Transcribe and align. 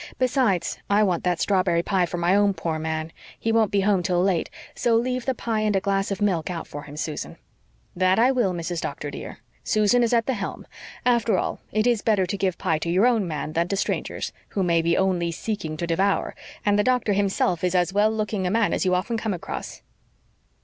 Besides, 0.17 0.79
I 0.89 1.03
want 1.03 1.23
that 1.25 1.39
strawberry 1.39 1.83
pie 1.83 2.07
for 2.07 2.17
my 2.17 2.33
own 2.35 2.55
poor 2.55 2.79
man. 2.79 3.11
He 3.39 3.51
won't 3.51 3.69
be 3.69 3.81
home 3.81 4.01
till 4.01 4.19
late, 4.19 4.49
so 4.73 4.95
leave 4.95 5.27
the 5.27 5.35
pie 5.35 5.59
and 5.59 5.75
a 5.75 5.79
glass 5.79 6.09
of 6.09 6.23
milk 6.23 6.49
out 6.49 6.65
for 6.65 6.81
him, 6.85 6.97
Susan." 6.97 7.37
"That 7.95 8.17
I 8.17 8.31
will, 8.31 8.51
Mrs. 8.51 8.81
Doctor, 8.81 9.11
dear. 9.11 9.41
Susan 9.63 10.01
is 10.01 10.11
at 10.11 10.25
the 10.25 10.33
helm. 10.33 10.65
After 11.05 11.37
all, 11.37 11.59
it 11.71 11.85
is 11.85 12.01
better 12.01 12.25
to 12.25 12.35
give 12.35 12.57
pie 12.57 12.79
to 12.79 12.89
your 12.89 13.05
own 13.05 13.27
men 13.27 13.53
than 13.53 13.67
to 13.67 13.75
strangers, 13.75 14.33
who 14.47 14.63
may 14.63 14.81
be 14.81 14.97
only 14.97 15.31
seeking 15.31 15.77
to 15.77 15.85
devour, 15.85 16.33
and 16.65 16.79
the 16.79 16.83
doctor 16.83 17.13
himself 17.13 17.63
is 17.63 17.75
as 17.75 17.93
well 17.93 18.09
looking 18.09 18.47
a 18.47 18.49
man 18.49 18.73
as 18.73 18.85
you 18.85 18.95
often 18.95 19.17
come 19.17 19.35
across." 19.35 19.83